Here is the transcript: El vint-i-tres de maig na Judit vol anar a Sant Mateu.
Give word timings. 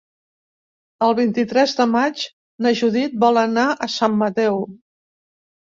El 1.07 1.11
vint-i-tres 1.19 1.75
de 1.81 1.87
maig 1.91 2.25
na 2.67 2.73
Judit 2.81 3.15
vol 3.27 3.41
anar 3.43 3.69
a 3.89 3.93
Sant 3.99 4.17
Mateu. 4.23 4.63